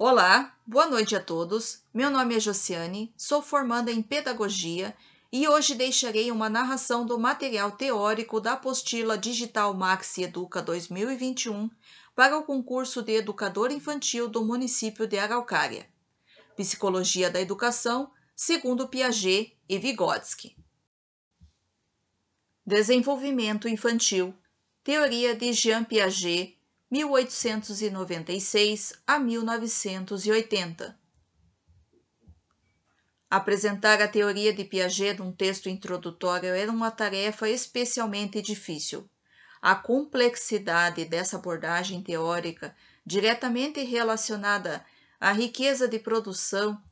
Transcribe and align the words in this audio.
Olá, 0.00 0.56
boa 0.64 0.86
noite 0.86 1.16
a 1.16 1.20
todos. 1.20 1.82
Meu 1.92 2.08
nome 2.08 2.36
é 2.36 2.38
Josiane, 2.38 3.12
sou 3.16 3.42
formanda 3.42 3.90
em 3.90 4.00
Pedagogia 4.00 4.96
e 5.32 5.48
hoje 5.48 5.74
deixarei 5.74 6.30
uma 6.30 6.48
narração 6.48 7.04
do 7.04 7.18
material 7.18 7.72
teórico 7.72 8.40
da 8.40 8.52
apostila 8.52 9.18
Digital 9.18 9.74
Maxi 9.74 10.22
Educa 10.22 10.62
2021 10.62 11.68
para 12.14 12.38
o 12.38 12.44
concurso 12.44 13.02
de 13.02 13.16
Educador 13.16 13.72
Infantil 13.72 14.28
do 14.28 14.44
município 14.44 15.04
de 15.04 15.18
Araucária. 15.18 15.84
Psicologia 16.54 17.28
da 17.28 17.40
Educação, 17.40 18.12
segundo 18.36 18.86
Piaget 18.86 19.58
e 19.68 19.78
Vygotsky. 19.80 20.56
Desenvolvimento 22.64 23.68
Infantil, 23.68 24.32
Teoria 24.84 25.34
de 25.34 25.52
Jean 25.52 25.82
Piaget, 25.82 26.56
1896 26.90 28.94
a 29.06 29.18
1980. 29.18 30.98
Apresentar 33.30 34.00
a 34.00 34.08
teoria 34.08 34.54
de 34.54 34.64
Piaget 34.64 35.18
num 35.18 35.30
texto 35.30 35.68
introdutório 35.68 36.54
era 36.54 36.72
uma 36.72 36.90
tarefa 36.90 37.46
especialmente 37.46 38.40
difícil. 38.40 39.06
A 39.60 39.74
complexidade 39.74 41.04
dessa 41.04 41.36
abordagem 41.36 42.02
teórica, 42.02 42.74
diretamente 43.04 43.82
relacionada 43.82 44.82
à 45.20 45.30
riqueza 45.30 45.86
de 45.86 45.98
produção 45.98 46.82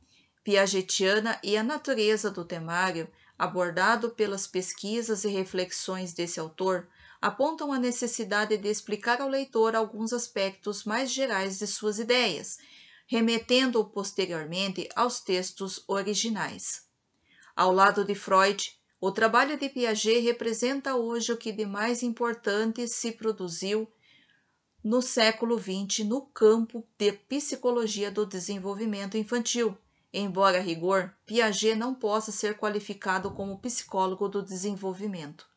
piagetiana 0.43 1.39
e 1.43 1.57
à 1.57 1.63
natureza 1.63 2.29
do 2.29 2.45
temário, 2.45 3.09
abordado 3.35 4.11
pelas 4.11 4.45
pesquisas 4.45 5.23
e 5.23 5.29
reflexões 5.29 6.13
desse 6.13 6.39
autor, 6.39 6.87
apontam 7.21 7.71
a 7.71 7.79
necessidade 7.79 8.57
de 8.57 8.69
explicar 8.69 9.21
ao 9.21 9.29
leitor 9.29 9.75
alguns 9.75 10.13
aspectos 10.13 10.83
mais 10.83 11.11
gerais 11.11 11.59
de 11.59 11.67
suas 11.67 11.99
ideias, 11.99 12.57
remetendo-o 13.07 13.85
posteriormente 13.85 14.87
aos 14.95 15.19
textos 15.19 15.83
originais. 15.87 16.83
Ao 17.55 17.71
lado 17.71 18.03
de 18.05 18.13
Freud, 18.13 18.77
o 18.99 19.11
trabalho 19.11 19.57
de 19.57 19.69
Piaget 19.69 20.19
representa 20.21 20.95
hoje 20.95 21.31
o 21.31 21.37
que 21.37 21.51
de 21.51 21.65
mais 21.65 22.03
importante 22.03 22.87
se 22.87 23.11
produziu 23.11 23.87
no 24.83 25.01
século 25.01 25.57
XX 25.57 26.05
no 26.05 26.21
campo 26.21 26.87
de 26.97 27.11
psicologia 27.11 28.11
do 28.11 28.25
desenvolvimento 28.25 29.17
infantil. 29.17 29.77
Embora 30.13 30.59
a 30.59 30.61
rigor, 30.61 31.13
Piaget 31.25 31.75
não 31.75 31.93
possa 31.93 32.31
ser 32.31 32.57
qualificado 32.57 33.31
como 33.31 33.59
psicólogo 33.59 34.27
do 34.27 34.41
desenvolvimento. 34.41 35.47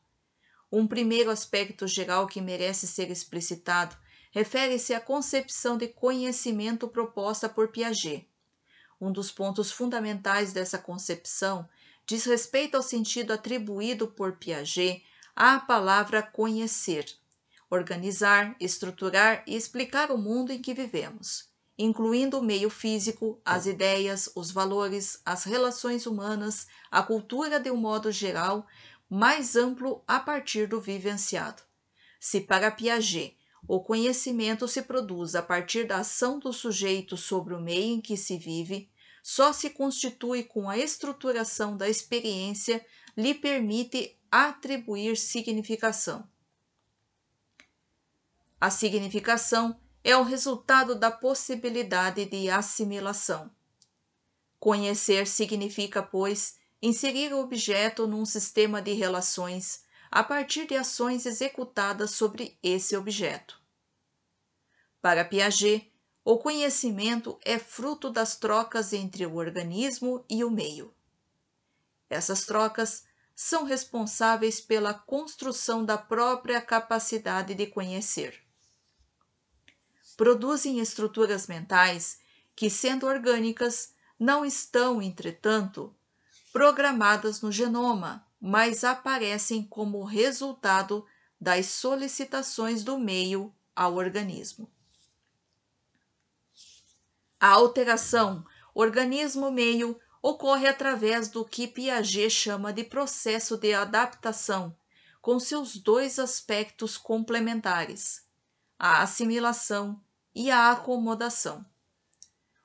Um 0.72 0.86
primeiro 0.86 1.30
aspecto 1.30 1.86
geral 1.88 2.26
que 2.28 2.40
merece 2.40 2.86
ser 2.86 3.10
explicitado 3.10 3.96
refere-se 4.30 4.94
à 4.94 5.00
concepção 5.00 5.76
de 5.76 5.88
conhecimento 5.88 6.86
proposta 6.86 7.48
por 7.48 7.68
Piaget. 7.68 8.28
Um 9.00 9.10
dos 9.10 9.32
pontos 9.32 9.72
fundamentais 9.72 10.52
dessa 10.52 10.78
concepção 10.78 11.68
diz 12.06 12.24
respeito 12.24 12.76
ao 12.76 12.82
sentido 12.82 13.32
atribuído 13.32 14.06
por 14.06 14.36
Piaget 14.36 15.02
à 15.34 15.58
palavra 15.58 16.22
conhecer, 16.22 17.06
organizar, 17.68 18.54
estruturar 18.60 19.42
e 19.46 19.56
explicar 19.56 20.10
o 20.12 20.18
mundo 20.18 20.52
em 20.52 20.60
que 20.60 20.74
vivemos, 20.74 21.48
incluindo 21.78 22.38
o 22.38 22.42
meio 22.42 22.70
físico, 22.70 23.40
as 23.44 23.66
ideias, 23.66 24.30
os 24.36 24.50
valores, 24.50 25.20
as 25.24 25.44
relações 25.44 26.06
humanas, 26.06 26.66
a 26.90 27.02
cultura 27.02 27.58
de 27.58 27.70
um 27.70 27.76
modo 27.76 28.12
geral, 28.12 28.66
mais 29.10 29.56
amplo 29.56 30.04
a 30.06 30.20
partir 30.20 30.68
do 30.68 30.80
vivenciado. 30.80 31.62
Se 32.20 32.40
para 32.40 32.70
Piaget 32.70 33.36
o 33.66 33.80
conhecimento 33.80 34.68
se 34.68 34.82
produz 34.82 35.34
a 35.34 35.42
partir 35.42 35.86
da 35.86 35.98
ação 35.98 36.38
do 36.38 36.52
sujeito 36.52 37.16
sobre 37.16 37.54
o 37.54 37.60
meio 37.60 37.94
em 37.94 38.00
que 38.00 38.16
se 38.16 38.38
vive, 38.38 38.88
só 39.22 39.52
se 39.52 39.70
constitui 39.70 40.44
com 40.44 40.70
a 40.70 40.78
estruturação 40.78 41.76
da 41.76 41.88
experiência 41.88 42.84
lhe 43.16 43.34
permite 43.34 44.16
atribuir 44.30 45.16
significação. 45.16 46.26
A 48.60 48.70
significação 48.70 49.78
é 50.04 50.16
o 50.16 50.22
resultado 50.22 50.94
da 50.94 51.10
possibilidade 51.10 52.24
de 52.26 52.48
assimilação. 52.48 53.50
Conhecer 54.58 55.26
significa, 55.26 56.02
pois, 56.02 56.59
inserir 56.82 57.32
o 57.32 57.40
objeto 57.40 58.06
num 58.06 58.24
sistema 58.24 58.80
de 58.80 58.92
relações 58.92 59.84
a 60.10 60.24
partir 60.24 60.66
de 60.66 60.74
ações 60.74 61.26
executadas 61.26 62.10
sobre 62.10 62.58
esse 62.62 62.96
objeto. 62.96 63.60
Para 65.00 65.24
Piaget, 65.24 65.92
o 66.24 66.38
conhecimento 66.38 67.38
é 67.42 67.58
fruto 67.58 68.10
das 68.10 68.36
trocas 68.36 68.92
entre 68.92 69.24
o 69.24 69.36
organismo 69.36 70.24
e 70.28 70.44
o 70.44 70.50
meio. 70.50 70.94
Essas 72.08 72.44
trocas 72.44 73.04
são 73.34 73.64
responsáveis 73.64 74.60
pela 74.60 74.92
construção 74.92 75.84
da 75.84 75.96
própria 75.96 76.60
capacidade 76.60 77.54
de 77.54 77.66
conhecer. 77.66 78.42
Produzem 80.16 80.80
estruturas 80.80 81.46
mentais 81.46 82.20
que, 82.54 82.68
sendo 82.68 83.06
orgânicas, 83.06 83.94
não 84.18 84.44
estão, 84.44 85.00
entretanto, 85.00 85.96
programadas 86.52 87.40
no 87.40 87.52
genoma, 87.52 88.26
mas 88.40 88.84
aparecem 88.84 89.62
como 89.62 90.04
resultado 90.04 91.06
das 91.40 91.66
solicitações 91.66 92.82
do 92.82 92.98
meio 92.98 93.54
ao 93.74 93.94
organismo. 93.94 94.70
A 97.38 97.48
alteração 97.48 98.44
organismo-meio 98.74 99.98
ocorre 100.22 100.66
através 100.66 101.28
do 101.28 101.44
que 101.44 101.66
Piaget 101.66 102.30
chama 102.30 102.72
de 102.72 102.84
processo 102.84 103.56
de 103.56 103.72
adaptação, 103.72 104.76
com 105.22 105.38
seus 105.38 105.76
dois 105.76 106.18
aspectos 106.18 106.96
complementares, 106.96 108.26
a 108.78 109.02
assimilação 109.02 110.00
e 110.34 110.50
a 110.50 110.70
acomodação. 110.72 111.64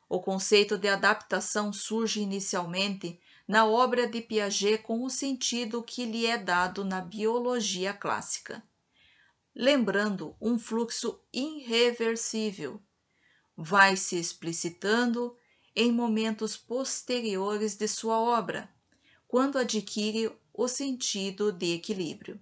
O 0.08 0.20
conceito 0.20 0.78
de 0.78 0.88
adaptação 0.88 1.74
surge 1.74 2.22
inicialmente 2.22 3.20
na 3.48 3.66
obra 3.66 4.08
de 4.08 4.22
Piaget 4.22 4.80
com 4.80 5.04
o 5.04 5.10
sentido 5.10 5.84
que 5.84 6.06
lhe 6.06 6.26
é 6.26 6.38
dado 6.38 6.84
na 6.84 7.00
biologia 7.00 7.94
clássica. 7.94 8.64
Lembrando 9.54 10.36
um 10.42 10.58
fluxo 10.58 11.22
irreversível, 11.32 12.82
vai 13.56 13.96
se 13.96 14.18
explicitando 14.18 15.38
em 15.76 15.92
momentos 15.92 16.58
posteriores 16.58 17.76
de 17.76 17.88
sua 17.88 18.20
obra, 18.20 18.70
quando 19.28 19.58
adquire 19.58 20.32
o 20.54 20.68
sentido 20.68 21.52
de 21.52 21.74
equilíbrio. 21.74 22.40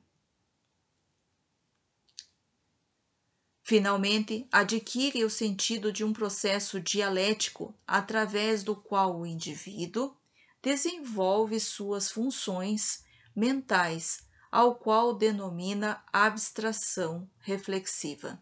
Finalmente, 3.63 4.47
adquire 4.51 5.23
o 5.23 5.29
sentido 5.29 5.91
de 5.91 6.03
um 6.03 6.13
processo 6.13 6.79
dialético 6.79 7.73
através 7.87 8.61
do 8.61 8.75
qual 8.75 9.19
o 9.19 9.25
indivíduo 9.25 10.15
desenvolve 10.63 11.59
suas 11.59 12.09
funções 12.09 13.03
mentais, 13.35 14.25
ao 14.49 14.75
qual 14.75 15.13
denomina 15.13 16.01
abstração 16.13 17.29
reflexiva. 17.39 18.41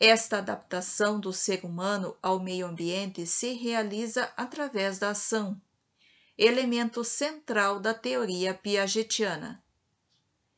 Esta 0.00 0.38
adaptação 0.38 1.20
do 1.20 1.34
ser 1.34 1.64
humano 1.66 2.16
ao 2.22 2.40
meio 2.40 2.66
ambiente 2.66 3.26
se 3.26 3.52
realiza 3.52 4.32
através 4.36 4.98
da 4.98 5.10
ação, 5.10 5.60
elemento 6.38 7.04
central 7.04 7.78
da 7.78 7.92
teoria 7.92 8.54
piagetiana, 8.54 9.62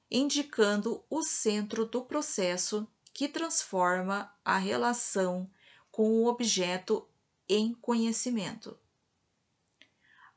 indicando 0.09 1.05
o 1.11 1.23
centro 1.23 1.85
do 1.85 2.05
processo 2.05 2.87
que 3.13 3.29
transforma 3.29 4.33
a 4.45 4.57
relação 4.57 5.51
com 5.91 6.23
o 6.23 6.27
objeto 6.27 7.09
em 7.49 7.75
conhecimento. 7.75 8.79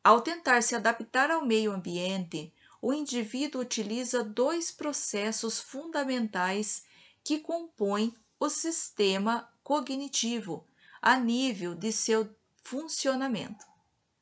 Ao 0.04 0.20
tentar 0.20 0.64
se 0.64 0.76
adaptar 0.76 1.30
ao 1.30 1.46
meio 1.46 1.72
ambiente, 1.72 2.52
o 2.82 2.92
indivíduo 2.92 3.62
utiliza 3.62 4.24
dois 4.24 4.72
processos 4.72 5.60
fundamentais 5.60 6.84
que 7.24 7.40
compõem 7.40 8.12
o 8.40 8.50
sistema 8.50 9.48
cognitivo 9.64 10.68
a 11.00 11.16
nível 11.18 11.76
de 11.76 11.92
seu 11.92 12.36
funcionamento: 12.64 13.66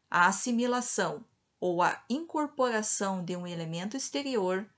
a 0.09 0.27
assimilação 0.27 1.25
ou 1.61 1.81
a 1.81 2.03
incorporação 2.09 3.23
de 3.23 3.35
um 3.35 3.47
elemento 3.47 3.95
exterior, 3.95 4.69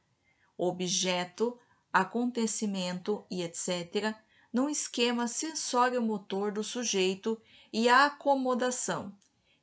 objeto, 0.56 1.60
acontecimento 1.92 3.26
e 3.30 3.42
etc., 3.42 4.16
num 4.54 4.70
esquema 4.70 5.28
sensório-motor 5.28 6.52
do 6.52 6.64
sujeito 6.64 7.42
e 7.72 7.88
a 7.88 8.06
acomodação, 8.06 9.16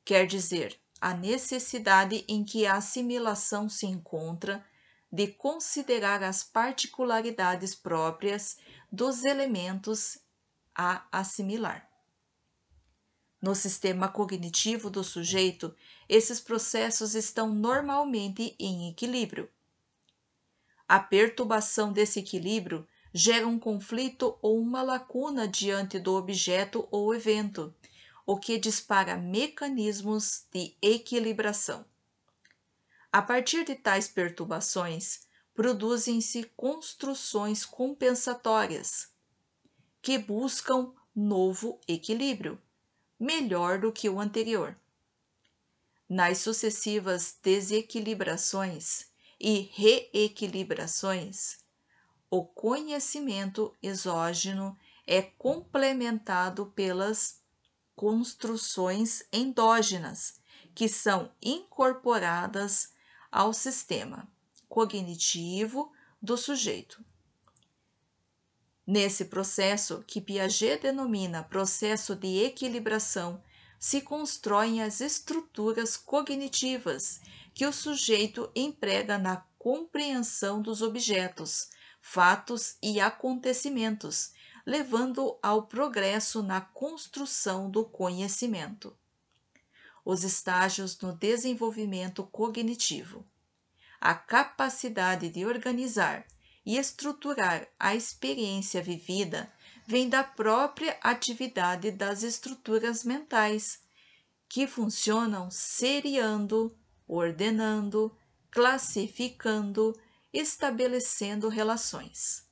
quer 0.03 0.25
dizer, 0.25 0.78
a 1.01 1.13
necessidade 1.13 2.25
em 2.27 2.43
que 2.43 2.65
a 2.65 2.75
assimilação 2.75 3.69
se 3.69 3.85
encontra 3.85 4.65
de 5.11 5.27
considerar 5.27 6.21
as 6.23 6.43
particularidades 6.43 7.73
próprias 7.73 8.57
dos 8.91 9.23
elementos 9.23 10.19
a 10.75 11.05
assimilar. 11.11 11.89
No 13.41 13.55
sistema 13.55 14.09
cognitivo 14.09 14.89
do 14.89 15.03
sujeito, 15.03 15.73
esses 16.07 16.39
processos 16.39 17.15
estão 17.15 17.53
normalmente 17.53 18.55
em 18.59 18.89
equilíbrio. 18.89 19.49
A 20.87 20.99
perturbação 20.99 21.93
desse 21.93 22.19
equilíbrio 22.19 22.85
gera 23.13 23.47
um 23.47 23.57
conflito 23.57 24.37
ou 24.41 24.59
uma 24.59 24.81
lacuna 24.81 25.47
diante 25.47 25.97
do 25.99 26.15
objeto 26.15 26.87
ou 26.91 27.15
evento, 27.15 27.73
o 28.29 28.37
que 28.37 28.59
dispara 28.59 29.17
mecanismos 29.17 30.45
de 30.53 30.77
equilibração. 30.83 31.83
A 33.11 33.23
partir 33.23 33.65
de 33.65 33.73
tais 33.73 34.07
perturbações, 34.07 35.21
produzem-se 35.51 36.43
construções 36.55 37.65
compensatórias 37.65 39.11
que 39.99 40.19
buscam 40.19 40.93
novo 41.15 41.81
equilíbrio, 41.87 42.61
melhor 43.19 43.79
do 43.79 43.91
que 43.91 44.07
o 44.07 44.19
anterior. 44.19 44.79
Nas 46.07 46.37
sucessivas 46.37 47.35
desequilibrações 47.41 49.07
e 49.39 49.71
reequilibrações, 49.73 51.57
o 52.29 52.45
conhecimento 52.45 53.75
exógeno 53.81 54.77
é 55.07 55.23
complementado 55.23 56.67
pelas 56.75 57.38
construções 57.99 59.23
endógenas, 59.29 60.39
que 60.73 60.87
são 60.87 61.33
incorporadas 61.41 62.93
ao 63.29 63.51
sistema 63.51 64.25
cognitivo 64.69 65.91
do 66.21 66.37
sujeito. 66.37 67.03
Nesse 68.87 69.25
processo, 69.25 70.01
que 70.07 70.21
Piaget 70.21 70.83
denomina 70.83 71.43
processo 71.43 72.15
de 72.15 72.41
equilibração, 72.41 73.43
se 73.77 73.99
constroem 73.99 74.81
as 74.81 75.01
estruturas 75.01 75.97
cognitivas 75.97 77.19
que 77.53 77.65
o 77.65 77.73
sujeito 77.73 78.49
emprega 78.55 79.17
na 79.17 79.45
compreensão 79.57 80.61
dos 80.61 80.81
objetos, 80.81 81.67
fatos 81.99 82.77
e 82.81 83.01
acontecimentos, 83.01 84.31
levando 84.69 85.35
ao 85.41 85.63
progresso 85.63 86.43
na 86.43 86.61
construção 86.61 87.71
do 87.71 87.83
conhecimento. 87.83 88.95
Os 90.05 90.23
estágios 90.23 90.99
no 90.99 91.11
desenvolvimento 91.11 92.23
cognitivo. 92.23 93.25
A 93.99 94.13
capacidade 94.13 95.27
de 95.29 95.43
organizar 95.43 96.23
e 96.63 96.77
estruturar 96.77 97.67
a 97.79 97.95
experiência 97.95 98.79
vivida 98.79 99.51
vem 99.87 100.07
da 100.07 100.23
própria 100.23 100.99
atividade 101.01 101.89
das 101.89 102.21
estruturas 102.21 103.03
mentais, 103.03 103.81
que 104.47 104.67
funcionam 104.67 105.49
seriando, 105.49 106.77
ordenando, 107.07 108.15
classificando, 108.51 109.99
estabelecendo 110.31 111.49
relações. 111.49 112.48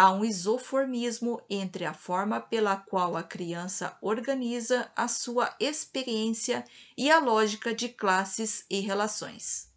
Há 0.00 0.12
um 0.12 0.24
isoformismo 0.24 1.42
entre 1.50 1.84
a 1.84 1.92
forma 1.92 2.40
pela 2.40 2.76
qual 2.76 3.16
a 3.16 3.22
criança 3.24 3.98
organiza 4.00 4.92
a 4.94 5.08
sua 5.08 5.52
experiência 5.58 6.64
e 6.96 7.10
a 7.10 7.18
lógica 7.18 7.74
de 7.74 7.88
classes 7.88 8.64
e 8.70 8.78
relações. 8.78 9.72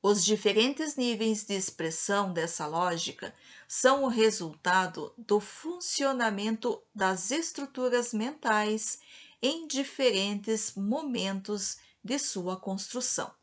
Os 0.00 0.24
diferentes 0.24 0.94
níveis 0.94 1.44
de 1.44 1.54
expressão 1.54 2.32
dessa 2.32 2.68
lógica 2.68 3.34
são 3.66 4.04
o 4.04 4.08
resultado 4.08 5.12
do 5.18 5.40
funcionamento 5.40 6.80
das 6.94 7.32
estruturas 7.32 8.14
mentais 8.14 9.00
em 9.42 9.66
diferentes 9.66 10.76
momentos 10.76 11.78
de 12.04 12.16
sua 12.20 12.56
construção. 12.56 13.34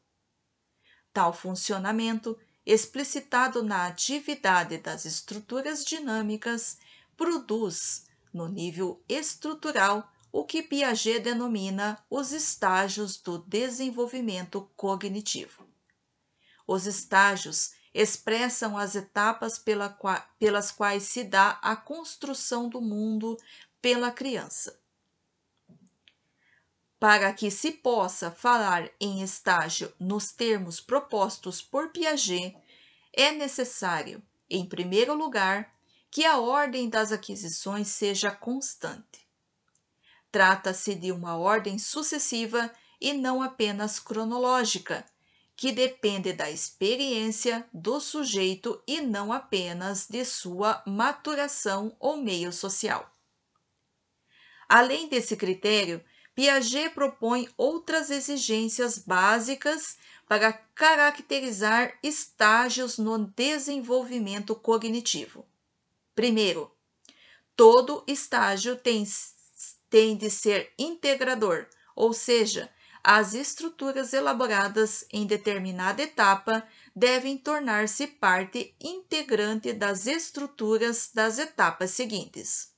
Tal 1.11 1.33
funcionamento, 1.33 2.39
explicitado 2.65 3.63
na 3.63 3.87
atividade 3.87 4.77
das 4.77 5.05
estruturas 5.05 5.83
dinâmicas, 5.83 6.77
produz, 7.17 8.05
no 8.33 8.47
nível 8.47 9.01
estrutural, 9.07 10.11
o 10.31 10.45
que 10.45 10.63
Piaget 10.63 11.19
denomina 11.19 12.03
os 12.09 12.31
estágios 12.31 13.17
do 13.17 13.39
desenvolvimento 13.39 14.69
cognitivo. 14.77 15.67
Os 16.65 16.87
estágios 16.87 17.73
expressam 17.93 18.77
as 18.77 18.95
etapas 18.95 19.59
pela 19.59 19.89
qua, 19.89 20.21
pelas 20.39 20.71
quais 20.71 21.03
se 21.03 21.23
dá 21.23 21.59
a 21.61 21.75
construção 21.75 22.69
do 22.69 22.79
mundo 22.79 23.37
pela 23.81 24.11
criança. 24.11 24.80
Para 27.01 27.33
que 27.33 27.49
se 27.49 27.71
possa 27.71 28.29
falar 28.29 28.87
em 28.99 29.23
estágio 29.23 29.91
nos 29.99 30.31
termos 30.31 30.79
propostos 30.79 31.59
por 31.59 31.89
Piaget, 31.89 32.55
é 33.11 33.31
necessário, 33.31 34.21
em 34.47 34.63
primeiro 34.63 35.15
lugar, 35.15 35.73
que 36.11 36.23
a 36.23 36.37
ordem 36.37 36.87
das 36.87 37.11
aquisições 37.11 37.87
seja 37.87 38.29
constante. 38.29 39.27
Trata-se 40.31 40.93
de 40.93 41.11
uma 41.11 41.35
ordem 41.35 41.79
sucessiva 41.79 42.71
e 43.01 43.13
não 43.13 43.41
apenas 43.41 43.97
cronológica, 43.97 45.03
que 45.55 45.71
depende 45.71 46.33
da 46.33 46.51
experiência 46.51 47.67
do 47.73 47.99
sujeito 47.99 48.79
e 48.85 49.01
não 49.01 49.33
apenas 49.33 50.05
de 50.07 50.23
sua 50.23 50.83
maturação 50.85 51.95
ou 51.99 52.17
meio 52.17 52.53
social. 52.53 53.11
Além 54.69 55.09
desse 55.09 55.35
critério, 55.35 56.05
Piaget 56.41 56.89
propõe 56.89 57.47
outras 57.55 58.09
exigências 58.09 58.97
básicas 58.97 59.95
para 60.27 60.51
caracterizar 60.51 61.93
estágios 62.01 62.97
no 62.97 63.27
desenvolvimento 63.27 64.55
cognitivo. 64.55 65.45
Primeiro, 66.15 66.75
todo 67.55 68.03
estágio 68.07 68.75
tem, 68.75 69.03
tem 69.87 70.17
de 70.17 70.31
ser 70.31 70.73
integrador, 70.79 71.67
ou 71.95 72.11
seja, 72.11 72.73
as 73.03 73.35
estruturas 73.35 74.11
elaboradas 74.11 75.05
em 75.11 75.27
determinada 75.27 76.01
etapa 76.01 76.67
devem 76.95 77.37
tornar-se 77.37 78.07
parte 78.07 78.75
integrante 78.81 79.73
das 79.73 80.07
estruturas 80.07 81.11
das 81.13 81.37
etapas 81.37 81.91
seguintes. 81.91 82.73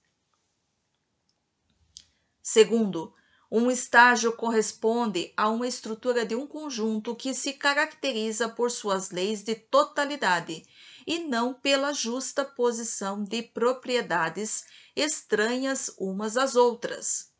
Segundo, 2.41 3.15
um 3.55 3.69
estágio 3.69 4.35
corresponde 4.35 5.31
a 5.37 5.47
uma 5.47 5.67
estrutura 5.67 6.25
de 6.25 6.35
um 6.35 6.47
conjunto 6.47 7.15
que 7.15 7.35
se 7.35 7.53
caracteriza 7.53 8.49
por 8.49 8.71
suas 8.71 9.11
leis 9.11 9.43
de 9.43 9.53
totalidade 9.53 10.65
e 11.05 11.19
não 11.19 11.53
pela 11.53 11.93
justa 11.93 12.43
posição 12.43 13.23
de 13.23 13.43
propriedades 13.43 14.65
estranhas 14.95 15.93
umas 15.99 16.35
às 16.35 16.55
outras. 16.55 17.31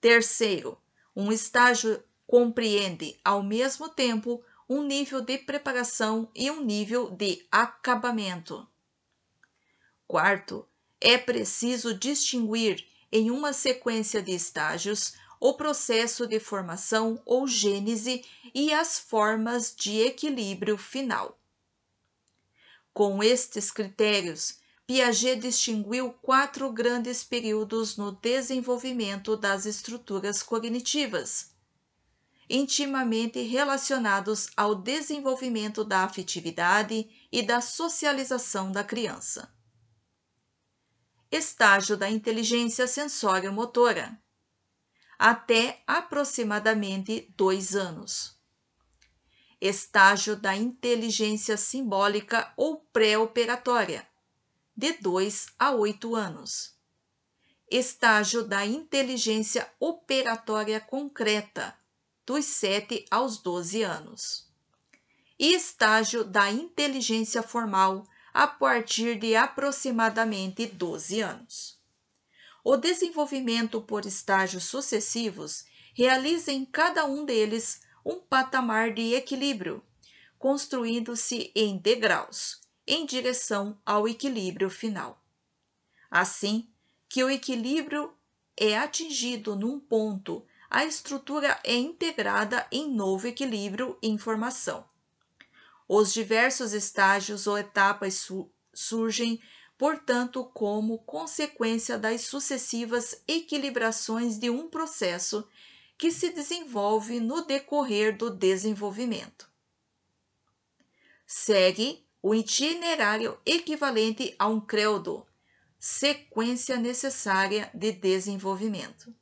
Terceiro, 0.00 0.80
um 1.14 1.30
estágio 1.30 2.02
compreende, 2.26 3.20
ao 3.22 3.42
mesmo 3.42 3.86
tempo, 3.86 4.42
um 4.66 4.82
nível 4.82 5.20
de 5.20 5.36
preparação 5.36 6.30
e 6.34 6.50
um 6.50 6.64
nível 6.64 7.10
de 7.10 7.46
acabamento. 7.52 8.66
Quarto, 10.06 10.66
é 10.98 11.18
preciso 11.18 11.92
distinguir 11.92 12.88
em 13.12 13.30
uma 13.30 13.52
sequência 13.52 14.22
de 14.22 14.32
estágios 14.32 15.14
o 15.40 15.54
processo 15.54 16.26
de 16.26 16.38
formação 16.38 17.20
ou 17.24 17.48
gênese 17.48 18.22
e 18.54 18.72
as 18.74 18.98
formas 18.98 19.74
de 19.74 19.98
equilíbrio 20.00 20.76
final. 20.76 21.40
Com 22.92 23.22
estes 23.22 23.70
critérios, 23.70 24.58
Piaget 24.86 25.40
distinguiu 25.40 26.12
quatro 26.20 26.70
grandes 26.70 27.24
períodos 27.24 27.96
no 27.96 28.12
desenvolvimento 28.12 29.36
das 29.36 29.64
estruturas 29.64 30.42
cognitivas, 30.42 31.52
intimamente 32.50 33.40
relacionados 33.42 34.50
ao 34.56 34.74
desenvolvimento 34.74 35.84
da 35.84 36.00
afetividade 36.00 37.08
e 37.30 37.40
da 37.40 37.60
socialização 37.60 38.72
da 38.72 38.82
criança. 38.82 39.48
Estágio 41.30 41.96
da 41.96 42.10
inteligência 42.10 42.88
sensório-motora 42.88 44.20
até 45.16 45.80
aproximadamente 45.86 47.32
dois 47.36 47.76
anos. 47.76 48.36
Estágio 49.60 50.34
da 50.34 50.56
inteligência 50.56 51.56
simbólica 51.56 52.52
ou 52.56 52.78
pré-operatória 52.92 54.08
de 54.76 54.94
2 54.94 55.48
a 55.56 55.70
8 55.70 56.16
anos. 56.16 56.74
Estágio 57.70 58.42
da 58.42 58.66
inteligência 58.66 59.70
operatória 59.78 60.80
concreta, 60.80 61.78
dos 62.26 62.46
7 62.46 63.04
aos 63.10 63.38
12 63.38 63.82
anos. 63.82 64.50
E 65.38 65.54
estágio 65.54 66.24
da 66.24 66.50
inteligência 66.50 67.42
formal, 67.42 68.04
a 68.32 68.46
partir 68.46 69.18
de 69.18 69.34
aproximadamente 69.34 70.66
12 70.66 71.20
anos. 71.20 71.80
O 72.62 72.76
desenvolvimento 72.76 73.80
por 73.80 74.04
estágios 74.04 74.64
sucessivos 74.64 75.64
realiza 75.94 76.52
em 76.52 76.64
cada 76.64 77.04
um 77.06 77.24
deles 77.24 77.82
um 78.04 78.20
patamar 78.20 78.92
de 78.92 79.14
equilíbrio, 79.14 79.82
construindo-se 80.38 81.52
em 81.54 81.76
degraus, 81.76 82.60
em 82.86 83.06
direção 83.06 83.80
ao 83.84 84.08
equilíbrio 84.08 84.70
final. 84.70 85.22
Assim 86.10 86.68
que 87.08 87.22
o 87.22 87.30
equilíbrio 87.30 88.12
é 88.56 88.76
atingido 88.76 89.56
num 89.56 89.78
ponto, 89.78 90.44
a 90.68 90.84
estrutura 90.84 91.58
é 91.64 91.74
integrada 91.74 92.66
em 92.70 92.90
novo 92.90 93.26
equilíbrio 93.26 93.98
e 94.02 94.08
informação. 94.08 94.89
Os 95.92 96.12
diversos 96.12 96.72
estágios 96.72 97.48
ou 97.48 97.58
etapas 97.58 98.14
su 98.14 98.48
surgem, 98.72 99.42
portanto, 99.76 100.44
como 100.54 101.00
consequência 101.00 101.98
das 101.98 102.20
sucessivas 102.20 103.24
equilibrações 103.26 104.38
de 104.38 104.48
um 104.48 104.68
processo 104.68 105.48
que 105.98 106.12
se 106.12 106.30
desenvolve 106.30 107.18
no 107.18 107.44
decorrer 107.44 108.16
do 108.16 108.30
desenvolvimento. 108.30 109.50
Segue 111.26 112.06
o 112.22 112.36
itinerário 112.36 113.36
equivalente 113.44 114.32
a 114.38 114.46
um 114.46 114.60
credo, 114.60 115.26
sequência 115.76 116.76
necessária 116.76 117.68
de 117.74 117.90
desenvolvimento, 117.90 119.12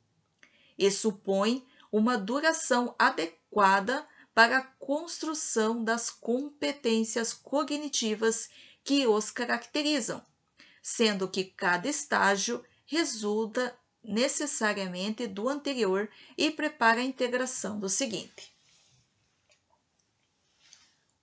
e 0.77 0.91
supõe 0.91 1.65
uma 1.91 2.15
duração 2.15 2.93
adequada 2.99 4.07
para 4.39 4.59
a 4.59 4.63
construção 4.79 5.83
das 5.83 6.09
competências 6.09 7.33
cognitivas 7.33 8.49
que 8.85 9.05
os 9.05 9.29
caracterizam, 9.29 10.25
sendo 10.81 11.27
que 11.27 11.43
cada 11.43 11.89
estágio 11.89 12.63
resulta 12.85 13.77
necessariamente 14.01 15.27
do 15.27 15.49
anterior 15.49 16.09
e 16.37 16.49
prepara 16.49 17.01
a 17.01 17.03
integração 17.03 17.81
do 17.81 17.89
seguinte. 17.89 18.55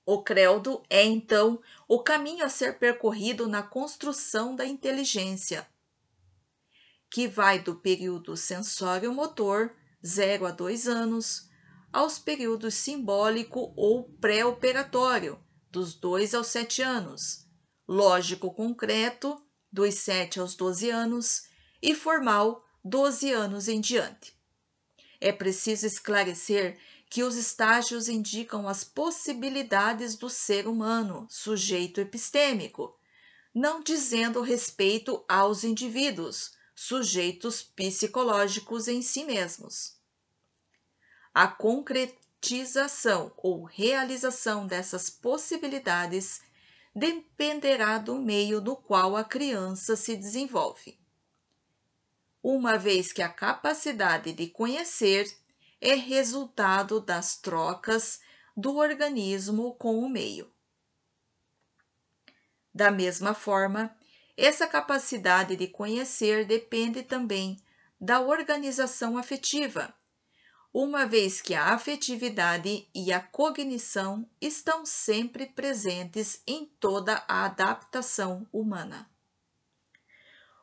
O 0.05 0.23
credo 0.23 0.83
é, 0.91 1.03
então, 1.03 1.59
o 1.89 2.03
caminho 2.03 2.45
a 2.45 2.51
ser 2.51 2.79
percorrido 2.79 3.49
na 3.49 3.63
construção 3.63 4.55
da 4.55 4.67
inteligência, 4.67 5.67
que 7.11 7.27
vai 7.27 7.61
do 7.61 7.77
período 7.77 8.37
sensório-motor, 8.37 9.75
0 10.05 10.45
a 10.45 10.51
2 10.51 10.87
anos, 10.87 11.46
aos 11.97 12.19
períodos 12.19 12.75
simbólico 12.75 13.73
ou 13.75 14.05
pré-operatório, 14.21 15.43
dos 15.71 15.95
2 15.95 16.35
aos 16.35 16.49
7 16.49 16.83
anos, 16.83 17.47
lógico-concreto, 17.89 19.43
dos 19.73 19.95
7 19.95 20.39
aos 20.39 20.55
12 20.55 20.91
anos, 20.91 21.45
e 21.81 21.95
formal, 21.95 22.63
12 22.85 23.33
anos 23.33 23.67
em 23.67 23.81
diante. 23.81 24.39
É 25.19 25.33
preciso 25.33 25.87
esclarecer 25.87 26.79
que 27.09 27.23
os 27.23 27.35
estágios 27.35 28.11
indicam 28.11 28.69
as 28.69 28.85
possibilidades 28.85 30.17
do 30.17 30.29
ser 30.29 30.69
humano, 30.69 31.27
sujeito 31.31 31.99
epistêmico, 31.99 32.95
não 33.55 33.83
dizendo 33.83 34.43
respeito 34.43 35.25
aos 35.27 35.65
indivíduos, 35.65 36.53
sujeitos 36.75 37.63
psicológicos 37.63 38.87
em 38.87 39.01
si 39.01 39.25
mesmos. 39.25 39.97
A 41.37 41.47
concretização 41.47 43.31
ou 43.37 43.65
realização 43.65 44.67
dessas 44.67 45.11
possibilidades 45.11 46.41
dependerá 46.95 47.99
do 47.99 48.19
meio 48.19 48.59
no 48.63 48.75
qual 48.75 49.15
a 49.15 49.23
criança 49.23 49.97
se 49.97 50.17
desenvolve 50.17 50.99
uma 52.49 52.79
vez 52.79 53.13
que 53.13 53.23
a 53.23 53.29
capacidade 53.29 54.33
de 54.33 54.47
conhecer 54.47 55.29
é 55.81 55.95
resultado 55.95 57.01
das 57.01 57.37
trocas 57.37 58.21
do 58.57 58.77
organismo 58.77 59.75
com 59.75 59.99
o 59.99 60.09
meio. 60.09 60.49
Da 62.73 62.89
mesma 62.89 63.35
forma, 63.35 63.95
essa 64.37 64.65
capacidade 64.65 65.57
de 65.57 65.67
conhecer 65.67 66.47
depende 66.47 67.03
também 67.03 67.61
da 68.01 68.21
organização 68.21 69.19
afetiva, 69.19 69.93
uma 70.85 71.07
vez 71.07 71.41
que 71.41 71.55
a 71.55 71.73
afetividade 71.75 72.89
e 72.95 73.13
a 73.13 73.21
cognição 73.21 74.29
estão 74.41 74.85
sempre 74.85 75.47
presentes 75.47 76.43
em 76.47 76.67
toda 76.67 77.25
a 77.27 77.45
adaptação 77.45 78.47
humana 78.53 79.09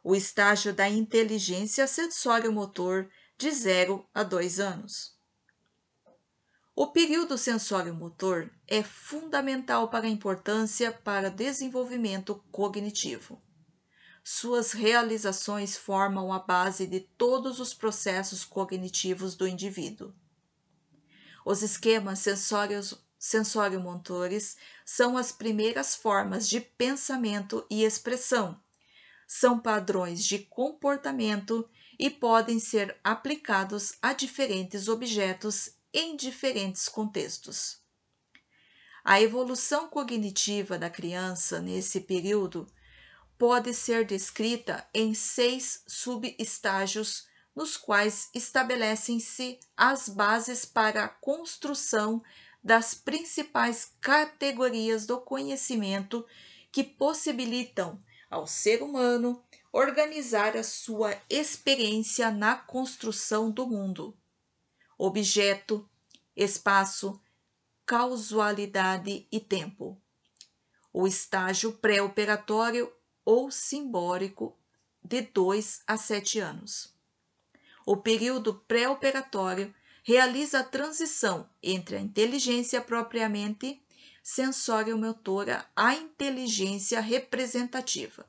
o 0.03 0.13
estágio 0.13 0.73
da 0.73 0.89
inteligência 0.89 1.87
sensório-motor 1.87 3.09
de 3.37 3.49
0 3.49 4.05
a 4.13 4.21
2 4.21 4.59
anos. 4.59 5.17
O 6.75 6.87
período 6.87 7.37
sensório-motor 7.37 8.51
é 8.67 8.83
fundamental 8.83 9.89
para 9.89 10.05
a 10.05 10.09
importância 10.09 10.91
para 10.91 11.29
desenvolvimento 11.31 12.43
cognitivo. 12.51 13.41
Suas 14.23 14.71
realizações 14.71 15.75
formam 15.75 16.31
a 16.31 16.39
base 16.39 16.87
de 16.87 17.01
todos 17.01 17.59
os 17.59 17.73
processos 17.73 18.45
cognitivos 18.45 19.35
do 19.35 19.47
indivíduo. 19.47 20.13
Os 21.45 21.61
esquemas 21.61 22.25
sensório-motores 23.19 24.55
são 24.85 25.17
as 25.17 25.31
primeiras 25.31 25.93
formas 25.95 26.47
de 26.47 26.61
pensamento 26.61 27.65
e 27.69 27.83
expressão 27.83 28.63
são 29.27 29.59
padrões 29.59 30.23
de 30.23 30.37
comportamento 30.37 31.67
e 31.97 32.07
podem 32.07 32.59
ser 32.59 32.95
aplicados 33.03 33.93
a 33.99 34.13
diferentes 34.13 34.87
objetos 34.87 35.71
em 35.91 36.15
diferentes 36.15 36.87
contextos. 36.87 37.81
A 39.03 39.19
evolução 39.19 39.87
cognitiva 39.87 40.77
da 40.77 40.87
criança 40.87 41.59
nesse 41.59 42.01
período 42.01 42.67
pode 43.43 43.73
ser 43.73 44.05
descrita 44.05 44.87
em 44.93 45.13
seis 45.13 45.83
subestágios, 45.85 47.27
nos 47.53 47.75
quais 47.75 48.29
estabelecem-se 48.33 49.59
as 49.75 50.07
bases 50.07 50.63
para 50.63 51.03
a 51.03 51.09
construção 51.09 52.23
das 52.63 52.93
principais 52.93 53.91
categorias 53.99 55.05
do 55.05 55.19
conhecimento 55.19 56.25
que 56.71 56.85
possibilitam 56.85 58.01
ao 58.29 58.47
ser 58.47 58.81
humano 58.81 59.43
organizar 59.73 60.55
a 60.55 60.63
sua 60.63 61.13
experiência 61.29 62.31
na 62.31 62.55
construção 62.55 63.51
do 63.51 63.67
mundo. 63.67 64.17
Objeto, 64.97 65.85
espaço, 66.33 67.19
causalidade 67.85 69.27
e 69.29 69.41
tempo. 69.41 70.01
O 70.93 71.05
estágio 71.05 71.73
pré-operatório 71.73 72.89
ou 73.25 73.51
simbólico 73.51 74.57
de 75.03 75.21
2 75.21 75.83
a 75.87 75.97
7 75.97 76.39
anos. 76.39 76.93
O 77.85 77.97
período 77.97 78.55
pré-operatório 78.67 79.73
realiza 80.03 80.59
a 80.59 80.63
transição 80.63 81.49
entre 81.61 81.95
a 81.97 81.99
inteligência 81.99 82.81
propriamente 82.81 83.81
sensório-motora 84.21 85.65
à 85.75 85.93
inteligência 85.95 87.01
representativa. 87.01 88.25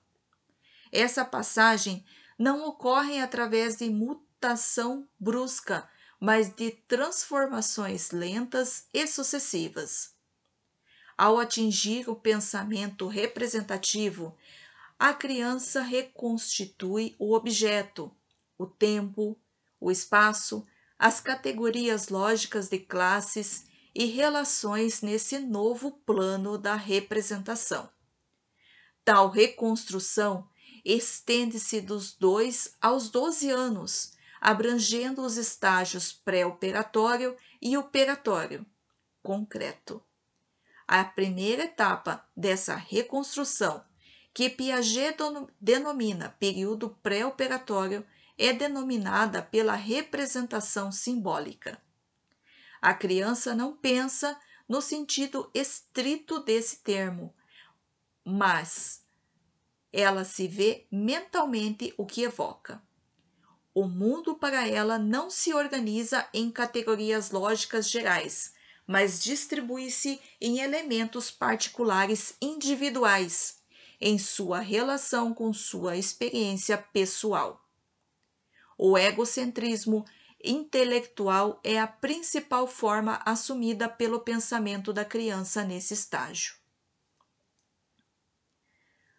Essa 0.90 1.24
passagem 1.24 2.04
não 2.38 2.66
ocorre 2.66 3.20
através 3.20 3.76
de 3.76 3.88
mutação 3.88 5.08
brusca, 5.18 5.88
mas 6.18 6.52
de 6.54 6.70
transformações 6.70 8.10
lentas 8.10 8.86
e 8.92 9.06
sucessivas. 9.06 10.14
Ao 11.16 11.38
atingir 11.38 12.08
o 12.08 12.16
pensamento 12.16 13.06
representativo, 13.06 14.36
a 15.04 15.12
criança 15.12 15.82
reconstitui 15.82 17.14
o 17.18 17.34
objeto, 17.34 18.10
o 18.56 18.66
tempo, 18.66 19.38
o 19.78 19.90
espaço, 19.90 20.66
as 20.98 21.20
categorias 21.20 22.08
lógicas 22.08 22.70
de 22.70 22.78
classes 22.78 23.66
e 23.94 24.06
relações 24.06 25.02
nesse 25.02 25.38
novo 25.38 25.90
plano 25.90 26.56
da 26.56 26.74
representação. 26.74 27.86
Tal 29.04 29.28
reconstrução 29.28 30.48
estende-se 30.82 31.82
dos 31.82 32.16
2 32.16 32.74
aos 32.80 33.10
12 33.10 33.50
anos, 33.50 34.16
abrangendo 34.40 35.20
os 35.20 35.36
estágios 35.36 36.14
pré-operatório 36.14 37.36
e 37.60 37.76
operatório 37.76 38.64
concreto. 39.22 40.02
A 40.88 41.04
primeira 41.04 41.64
etapa 41.64 42.26
dessa 42.34 42.74
reconstrução, 42.74 43.84
que 44.34 44.50
Piaget 44.50 45.16
denomina 45.60 46.36
período 46.40 46.90
pré-operatório, 47.00 48.04
é 48.36 48.52
denominada 48.52 49.40
pela 49.40 49.76
representação 49.76 50.90
simbólica. 50.90 51.80
A 52.82 52.92
criança 52.92 53.54
não 53.54 53.76
pensa 53.76 54.36
no 54.68 54.82
sentido 54.82 55.48
estrito 55.54 56.40
desse 56.40 56.78
termo, 56.82 57.32
mas 58.24 59.06
ela 59.92 60.24
se 60.24 60.48
vê 60.48 60.88
mentalmente 60.90 61.94
o 61.96 62.04
que 62.04 62.22
evoca. 62.22 62.82
O 63.72 63.86
mundo 63.86 64.34
para 64.34 64.66
ela 64.66 64.98
não 64.98 65.30
se 65.30 65.54
organiza 65.54 66.28
em 66.34 66.50
categorias 66.50 67.30
lógicas 67.30 67.88
gerais, 67.88 68.52
mas 68.84 69.22
distribui-se 69.22 70.20
em 70.40 70.58
elementos 70.58 71.30
particulares 71.30 72.36
individuais, 72.42 73.63
em 74.06 74.18
sua 74.18 74.60
relação 74.60 75.32
com 75.32 75.50
sua 75.50 75.96
experiência 75.96 76.76
pessoal. 76.76 77.66
O 78.76 78.98
egocentrismo 78.98 80.04
intelectual 80.44 81.58
é 81.64 81.80
a 81.80 81.86
principal 81.86 82.66
forma 82.66 83.22
assumida 83.24 83.88
pelo 83.88 84.20
pensamento 84.20 84.92
da 84.92 85.06
criança 85.06 85.64
nesse 85.64 85.94
estágio. 85.94 86.54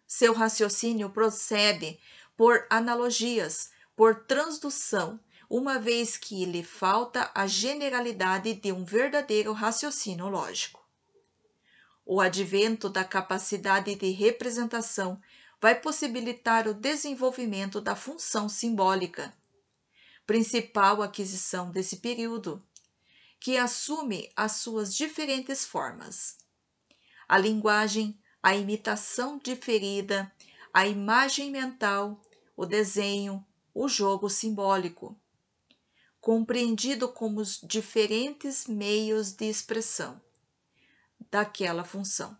Seu 0.06 0.32
raciocínio 0.32 1.10
procede 1.10 1.98
por 2.36 2.64
analogias, 2.70 3.70
por 3.96 4.24
transdução, 4.24 5.18
uma 5.50 5.80
vez 5.80 6.16
que 6.16 6.44
lhe 6.44 6.62
falta 6.62 7.28
a 7.34 7.48
generalidade 7.48 8.54
de 8.54 8.70
um 8.70 8.84
verdadeiro 8.84 9.52
raciocínio 9.52 10.28
lógico. 10.28 10.85
O 12.08 12.20
advento 12.20 12.88
da 12.88 13.02
capacidade 13.02 13.92
de 13.96 14.10
representação 14.10 15.20
vai 15.60 15.74
possibilitar 15.74 16.68
o 16.68 16.72
desenvolvimento 16.72 17.80
da 17.80 17.96
função 17.96 18.48
simbólica, 18.48 19.36
principal 20.24 21.02
aquisição 21.02 21.72
desse 21.72 21.96
período, 21.96 22.64
que 23.40 23.56
assume 23.56 24.30
as 24.36 24.52
suas 24.52 24.94
diferentes 24.94 25.66
formas. 25.66 26.38
A 27.26 27.36
linguagem, 27.36 28.16
a 28.40 28.54
imitação 28.54 29.36
diferida, 29.42 30.32
a 30.72 30.86
imagem 30.86 31.50
mental, 31.50 32.22
o 32.56 32.64
desenho, 32.64 33.44
o 33.74 33.88
jogo 33.88 34.30
simbólico, 34.30 35.20
compreendido 36.20 37.08
como 37.08 37.40
os 37.40 37.60
diferentes 37.60 38.68
meios 38.68 39.32
de 39.32 39.46
expressão 39.46 40.24
daquela 41.30 41.84
função. 41.84 42.36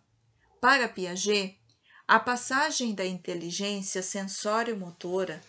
Para 0.59 0.89
Piaget, 0.89 1.59
a 2.07 2.19
passagem 2.19 2.95
da 2.95 3.05
inteligência 3.05 4.01
sensório-motora 4.01 5.41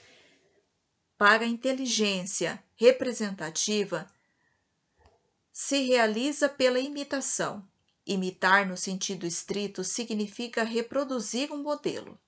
para 1.17 1.45
a 1.45 1.49
inteligência 1.49 2.63
representativa 2.77 4.11
se 5.53 5.83
realiza 5.83 6.49
pela 6.49 6.79
imitação. 6.79 7.69
Imitar, 8.07 8.67
no 8.67 8.77
sentido 8.77 9.27
estrito, 9.27 9.83
significa 9.83 10.63
reproduzir 10.63 11.53
um 11.53 11.63
modelo. 11.63 12.19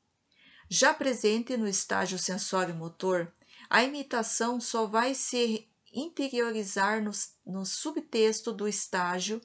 Já 0.69 0.93
presente 0.93 1.57
no 1.57 1.67
estágio 1.67 2.19
sensório-motor, 2.19 3.33
a 3.69 3.83
imitação 3.83 4.61
só 4.61 4.87
vai 4.87 5.15
se 5.15 5.69
interiorizar 5.93 7.03
no, 7.03 7.11
no 7.47 7.65
subtexto 7.65 8.53
do 8.53 8.69
estágio 8.69 9.41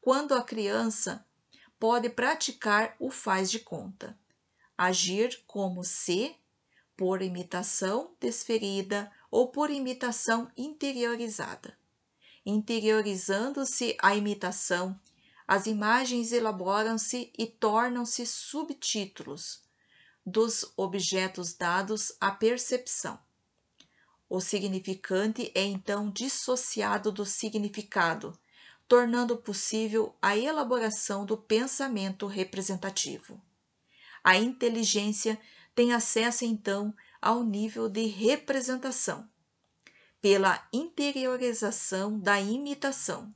quando 0.00 0.34
a 0.34 0.42
criança 0.42 1.24
pode 1.78 2.08
praticar 2.10 2.96
o 2.98 3.10
faz 3.10 3.50
de 3.50 3.60
conta, 3.60 4.18
agir 4.76 5.42
como 5.46 5.84
se 5.84 6.36
por 6.96 7.22
imitação 7.22 8.14
desferida 8.18 9.10
ou 9.30 9.48
por 9.48 9.70
imitação 9.70 10.50
interiorizada. 10.56 11.78
Interiorizando-se 12.44 13.96
a 14.00 14.16
imitação, 14.16 14.98
as 15.46 15.66
imagens 15.66 16.32
elaboram-se 16.32 17.32
e 17.38 17.46
tornam-se 17.46 18.26
subtítulos 18.26 19.62
dos 20.24 20.72
objetos 20.76 21.54
dados 21.54 22.12
à 22.20 22.30
percepção. 22.30 23.18
O 24.28 24.40
significante 24.40 25.50
é 25.54 25.64
então 25.64 26.10
dissociado 26.10 27.10
do 27.10 27.24
significado, 27.24 28.38
tornando 28.88 29.36
possível 29.36 30.16
a 30.20 30.36
elaboração 30.36 31.26
do 31.26 31.36
pensamento 31.36 32.26
representativo. 32.26 33.40
A 34.24 34.36
inteligência 34.36 35.38
tem 35.74 35.92
acesso 35.92 36.44
então 36.44 36.94
ao 37.20 37.44
nível 37.44 37.88
de 37.88 38.06
representação, 38.06 39.28
pela 40.20 40.66
interiorização 40.72 42.18
da 42.18 42.40
imitação, 42.40 43.32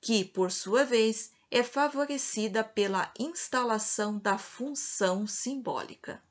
que, 0.00 0.24
por 0.24 0.52
sua 0.52 0.84
vez, 0.84 1.32
é 1.50 1.62
favorecida 1.62 2.62
pela 2.62 3.12
instalação 3.18 4.18
da 4.18 4.38
função 4.38 5.26
simbólica. 5.26 6.22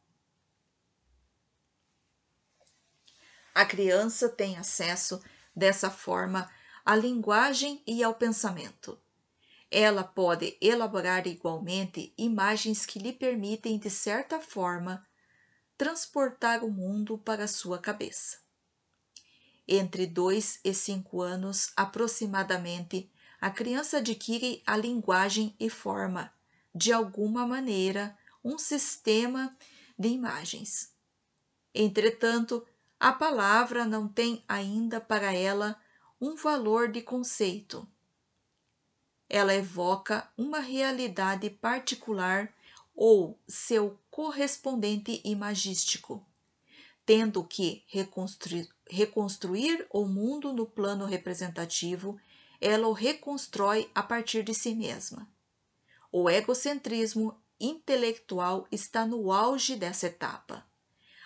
A 3.53 3.65
criança 3.65 4.27
tem 4.27 4.57
acesso, 4.57 5.21
dessa 5.55 5.91
forma, 5.91 6.49
à 6.85 6.95
linguagem 6.95 7.81
e 7.87 8.03
ao 8.03 8.13
pensamento. 8.13 8.99
Ela 9.71 10.03
pode 10.03 10.57
elaborar 10.61 11.25
igualmente 11.25 12.13
imagens 12.17 12.85
que 12.85 12.99
lhe 12.99 13.11
permitem, 13.11 13.79
de 13.79 13.89
certa 13.89 14.39
forma, 14.39 15.05
transportar 15.77 16.63
o 16.63 16.69
mundo 16.69 17.17
para 17.17 17.47
sua 17.47 17.79
cabeça. 17.79 18.37
Entre 19.67 20.05
dois 20.05 20.59
e 20.63 20.73
cinco 20.73 21.21
anos, 21.21 21.71
aproximadamente, 21.75 23.09
a 23.39 23.49
criança 23.49 23.97
adquire 23.97 24.61
a 24.65 24.77
linguagem 24.77 25.55
e 25.59 25.69
forma, 25.69 26.31
de 26.75 26.93
alguma 26.93 27.47
maneira, 27.47 28.17
um 28.43 28.57
sistema 28.57 29.55
de 29.97 30.09
imagens. 30.09 30.93
Entretanto, 31.73 32.65
a 32.99 33.11
palavra 33.11 33.85
não 33.85 34.07
tem 34.07 34.43
ainda 34.47 35.01
para 35.01 35.33
ela 35.33 35.81
um 36.25 36.37
valor 36.37 36.89
de 36.89 37.01
conceito 37.01 37.85
ela 39.27 39.53
evoca 39.53 40.31
uma 40.37 40.59
realidade 40.59 41.49
particular 41.49 42.49
ou 42.95 43.37
seu 43.45 43.99
correspondente 44.09 45.19
imagístico, 45.25 46.25
tendo 47.05 47.43
que 47.43 47.83
reconstruir, 47.87 48.69
reconstruir 48.89 49.85
o 49.89 50.05
mundo 50.05 50.53
no 50.53 50.65
plano 50.65 51.03
representativo, 51.05 52.17
ela 52.61 52.87
o 52.87 52.93
reconstrói 52.93 53.91
a 53.93 54.01
partir 54.01 54.43
de 54.43 54.53
si 54.53 54.73
mesma. 54.73 55.29
O 56.09 56.29
egocentrismo 56.29 57.37
intelectual 57.59 58.65
está 58.71 59.05
no 59.05 59.29
auge 59.29 59.75
dessa 59.75 60.07
etapa. 60.07 60.65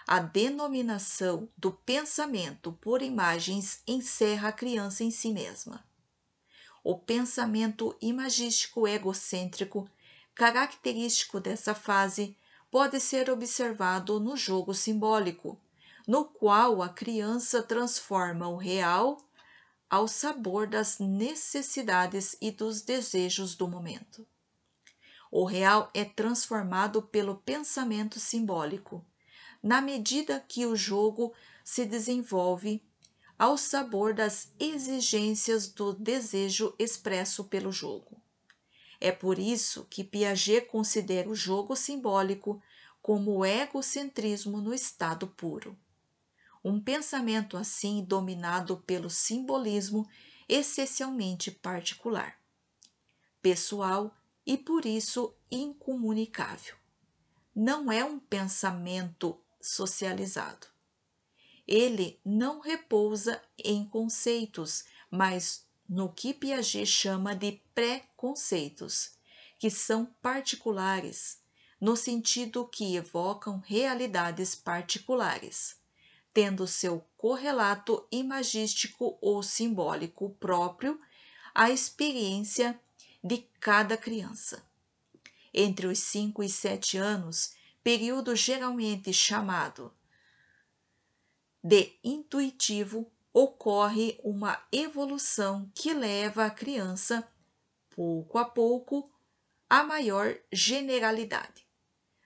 A 0.08 0.20
denominação 0.20 1.50
do 1.58 1.72
pensamento 1.72 2.72
por 2.72 3.02
imagens 3.02 3.82
encerra 3.86 4.50
a 4.50 4.54
criança 4.54 5.04
em 5.04 5.12
si 5.12 5.32
mesma 5.32 5.86
o 6.90 6.98
pensamento 6.98 7.94
imagístico 8.02 8.88
egocêntrico, 8.88 9.90
característico 10.34 11.38
dessa 11.38 11.76
fase, 11.76 12.38
pode 12.72 12.98
ser 13.02 13.30
observado 13.30 14.22
no 14.22 14.38
jogo 14.38 14.74
simbólico, 14.74 15.60
no 16.08 16.24
qual 16.24 16.82
a 16.82 16.88
criança 16.88 17.62
transforma 17.62 18.48
o 18.48 18.56
real 18.56 19.18
ao 19.90 20.08
sabor 20.08 20.66
das 20.66 20.98
necessidades 20.98 22.38
e 22.40 22.52
dos 22.52 22.82
desejos 22.82 23.54
do 23.54 23.68
momento. 23.68 24.26
O 25.30 25.44
real 25.44 25.90
é 25.94 26.06
transformado 26.06 27.02
pelo 27.02 27.36
pensamento 27.36 28.18
simbólico, 28.18 29.06
na 29.62 29.82
medida 29.82 30.40
que 30.40 30.66
o 30.66 30.76
jogo 30.76 31.34
se 31.64 31.86
desenvolve 31.86 32.84
ao 33.38 33.58
sabor 33.58 34.14
das 34.14 34.52
exigências 34.60 35.68
do 35.68 35.94
desejo 35.94 36.74
expresso 36.80 37.44
pelo 37.46 37.72
jogo. 37.72 38.22
É 39.00 39.12
por 39.12 39.38
isso 39.38 39.86
que 39.90 40.04
Piaget 40.04 40.68
considera 40.68 41.30
o 41.30 41.36
jogo 41.36 41.76
simbólico 41.76 42.62
como 43.02 43.38
o 43.38 43.46
egocentrismo 43.46 44.60
no 44.60 44.74
estado 44.74 45.28
puro. 45.28 45.78
Um 46.64 46.82
pensamento 46.82 47.56
assim 47.56 48.04
dominado 48.04 48.78
pelo 48.88 49.10
simbolismo 49.10 50.10
essencialmente 50.50 51.52
particular, 51.52 52.40
pessoal 53.42 54.16
e 54.46 54.58
por 54.58 54.86
isso 54.86 55.36
incomunicável. 55.52 56.76
Não 57.56 57.92
é 57.92 58.04
um 58.04 58.20
pensamento 58.20 59.40
socializado 59.68 60.68
ele 61.68 62.20
não 62.24 62.62
repousa 62.62 63.42
em 63.58 63.84
conceitos, 63.84 64.86
mas 65.12 65.66
no 65.88 66.12
que 66.12 66.34
Piaget 66.34 66.86
chama 66.86 67.36
de 67.36 67.62
pré-conceitos, 67.76 69.12
que 69.60 69.70
são 69.70 70.06
particulares, 70.22 71.40
no 71.80 71.96
sentido 71.98 72.66
que 72.66 72.96
evocam 72.96 73.60
realidades 73.60 74.56
particulares, 74.56 75.76
tendo 76.34 76.68
seu 76.68 77.06
correlato 77.18 78.08
imagístico 78.12 79.18
ou 79.20 79.44
simbólico 79.44 80.30
próprio 80.40 81.00
à 81.54 81.70
experiência 81.70 82.80
de 83.24 83.40
cada 83.60 83.98
criança. 83.98 84.64
Entre 85.54 85.88
os 85.88 86.00
5 86.00 86.44
e 86.44 86.50
7 86.50 86.98
anos, 86.98 87.57
período 87.88 88.36
geralmente 88.36 89.14
chamado 89.14 89.94
de 91.64 91.98
intuitivo 92.04 93.10
ocorre 93.32 94.20
uma 94.22 94.62
evolução 94.74 95.72
que 95.74 95.94
leva 95.94 96.44
a 96.44 96.50
criança, 96.50 97.26
pouco 97.96 98.38
a 98.38 98.44
pouco, 98.44 99.10
a 99.70 99.86
maior 99.86 100.38
generalidade. 100.52 101.66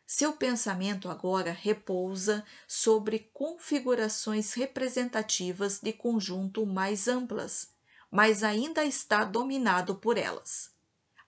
Seu 0.04 0.34
pensamento 0.34 1.08
agora 1.08 1.52
repousa 1.52 2.44
sobre 2.68 3.30
configurações 3.32 4.54
representativas 4.54 5.80
de 5.80 5.94
conjunto 5.94 6.66
mais 6.66 7.08
amplas, 7.08 7.72
mas 8.10 8.42
ainda 8.42 8.84
está 8.84 9.24
dominado 9.24 9.94
por 9.94 10.18
elas. 10.18 10.71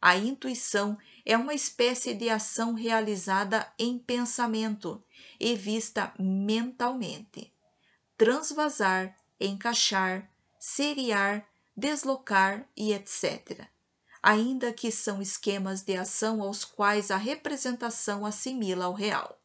A 0.06 0.18
intuição 0.18 0.98
é 1.26 1.38
uma 1.38 1.54
espécie 1.54 2.13
de 2.13 2.30
ação 2.30 2.74
realizada 2.74 3.72
em 3.80 3.98
pensamento 3.98 5.02
e 5.39 5.56
vista 5.56 6.13
mentalmente. 6.20 7.54
Transvasar, 8.18 9.18
encaixar, 9.39 10.30
seriar, 10.60 11.48
deslocar 11.74 12.68
e 12.76 12.92
etc 12.92 13.66
ainda 14.22 14.72
que 14.72 14.89
são 14.89 15.22
esquemas 15.22 15.84
de 15.84 15.98
ação 15.98 16.42
aos 16.42 16.63
quais 16.63 17.12
a 17.12 17.18
representação 17.18 18.26
assimila 18.26 18.86
ao 18.86 18.94
real. 18.94 19.38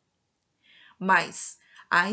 Mas 0.97 1.59
a, 1.91 2.05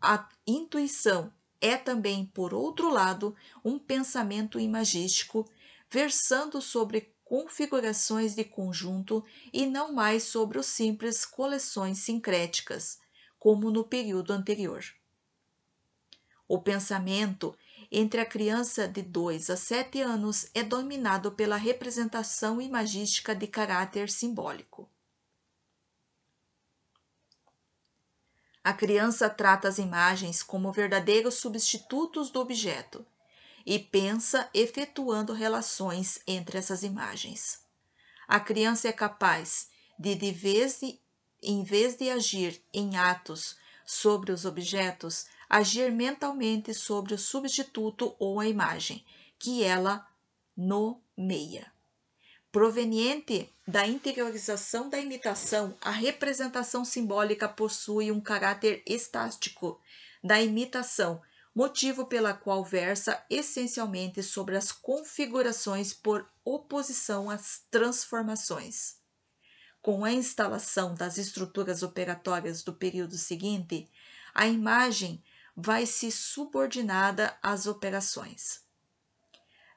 a 0.00 0.28
intuição 0.46 1.32
é 1.60 1.76
também, 1.76 2.26
por 2.26 2.54
outro 2.54 2.88
lado, 2.88 3.36
um 3.64 3.80
pensamento 3.80 4.60
imagístico, 4.60 5.48
versando 5.90 6.62
sobre 6.62 7.11
configurações 7.32 8.34
de 8.34 8.44
conjunto 8.44 9.24
e 9.54 9.64
não 9.64 9.90
mais 9.90 10.24
sobre 10.24 10.58
os 10.58 10.66
simples 10.66 11.24
coleções 11.24 11.96
sincréticas, 12.00 12.98
como 13.38 13.70
no 13.70 13.84
período 13.84 14.34
anterior. 14.34 14.84
O 16.46 16.60
pensamento 16.60 17.56
entre 17.90 18.20
a 18.20 18.26
criança 18.26 18.86
de 18.86 19.00
2 19.00 19.48
a 19.48 19.56
7 19.56 20.02
anos 20.02 20.50
é 20.52 20.62
dominado 20.62 21.32
pela 21.32 21.56
representação 21.56 22.60
imagística 22.60 23.34
de 23.34 23.46
caráter 23.46 24.10
simbólico. 24.10 24.86
A 28.62 28.74
criança 28.74 29.30
trata 29.30 29.68
as 29.68 29.78
imagens 29.78 30.42
como 30.42 30.70
verdadeiros 30.70 31.36
substitutos 31.36 32.28
do 32.28 32.40
objeto 32.40 33.06
e 33.64 33.78
pensa 33.78 34.48
efetuando 34.52 35.32
relações 35.32 36.20
entre 36.26 36.58
essas 36.58 36.82
imagens. 36.82 37.60
A 38.26 38.40
criança 38.40 38.88
é 38.88 38.92
capaz 38.92 39.68
de, 39.98 40.14
de 40.14 40.32
vez 40.32 40.80
de, 40.80 40.98
em 41.42 41.62
vez 41.62 41.96
de 41.96 42.10
agir 42.10 42.62
em 42.72 42.96
atos 42.96 43.56
sobre 43.84 44.32
os 44.32 44.44
objetos, 44.44 45.26
agir 45.48 45.92
mentalmente 45.92 46.72
sobre 46.72 47.14
o 47.14 47.18
substituto 47.18 48.16
ou 48.18 48.40
a 48.40 48.48
imagem 48.48 49.04
que 49.38 49.62
ela 49.62 50.06
nomeia. 50.56 51.70
Proveniente 52.50 53.50
da 53.66 53.86
interiorização 53.86 54.90
da 54.90 54.98
imitação, 54.98 55.76
a 55.80 55.90
representação 55.90 56.84
simbólica 56.84 57.48
possui 57.48 58.12
um 58.12 58.20
caráter 58.20 58.82
estático 58.86 59.80
da 60.22 60.40
imitação, 60.40 61.20
motivo 61.54 62.06
pela 62.06 62.32
qual 62.32 62.64
versa 62.64 63.22
essencialmente 63.28 64.22
sobre 64.22 64.56
as 64.56 64.72
configurações 64.72 65.92
por 65.92 66.26
oposição 66.44 67.28
às 67.28 67.62
transformações. 67.70 68.96
Com 69.82 70.04
a 70.04 70.12
instalação 70.12 70.94
das 70.94 71.18
estruturas 71.18 71.82
operatórias 71.82 72.62
do 72.62 72.72
período 72.72 73.18
seguinte, 73.18 73.90
a 74.32 74.46
imagem 74.46 75.22
vai 75.54 75.84
se 75.84 76.10
subordinada 76.10 77.36
às 77.42 77.66
operações. 77.66 78.62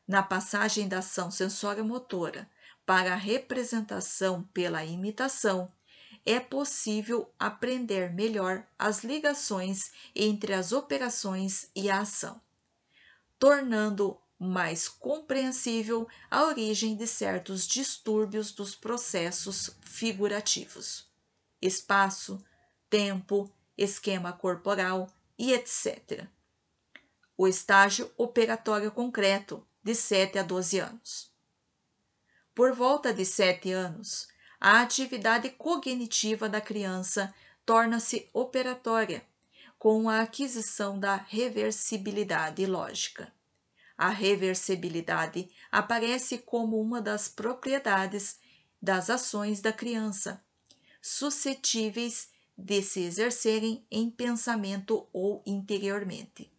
Na 0.07 0.21
passagem 0.21 0.87
da 0.87 0.99
ação 0.99 1.31
sensório-motora 1.31 2.49
para 2.85 3.13
a 3.13 3.17
representação 3.17 4.43
pela 4.53 4.85
imitação, 4.85 5.71
é 6.25 6.39
possível 6.39 7.31
aprender 7.37 8.11
melhor 8.13 8.65
as 8.77 9.03
ligações 9.03 9.91
entre 10.15 10.53
as 10.53 10.71
operações 10.71 11.69
e 11.75 11.89
a 11.89 11.99
ação, 11.99 12.41
tornando 13.37 14.19
mais 14.39 14.89
compreensível 14.89 16.07
a 16.29 16.45
origem 16.45 16.95
de 16.95 17.07
certos 17.07 17.67
distúrbios 17.67 18.51
dos 18.51 18.75
processos 18.75 19.69
figurativos. 19.81 21.07
Espaço, 21.61 22.43
tempo, 22.89 23.49
esquema 23.77 24.33
corporal, 24.33 25.09
e 25.37 25.53
etc. 25.53 26.27
O 27.37 27.47
estágio 27.47 28.11
operatório 28.17 28.91
concreto, 28.91 29.65
de 29.83 29.93
7 29.93 30.39
a 30.39 30.43
12 30.43 30.79
anos. 30.79 31.31
Por 32.55 32.73
volta 32.73 33.13
de 33.13 33.25
7 33.25 33.71
anos, 33.71 34.27
a 34.67 34.81
atividade 34.81 35.47
cognitiva 35.51 36.49
da 36.49 36.59
criança 36.59 37.31
torna-se 37.63 38.27
operatória, 38.33 39.23
com 39.77 40.09
a 40.09 40.21
aquisição 40.21 40.99
da 40.99 41.17
reversibilidade 41.17 42.65
lógica. 42.65 43.31
A 43.95 44.09
reversibilidade 44.09 45.51
aparece 45.71 46.39
como 46.39 46.81
uma 46.81 46.99
das 46.99 47.27
propriedades 47.29 48.39
das 48.81 49.07
ações 49.11 49.61
da 49.61 49.71
criança, 49.71 50.43
suscetíveis 50.99 52.29
de 52.57 52.81
se 52.81 53.01
exercerem 53.01 53.85
em 53.91 54.09
pensamento 54.09 55.07
ou 55.13 55.43
interiormente. 55.45 56.51